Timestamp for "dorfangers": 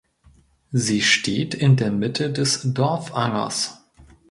2.73-3.83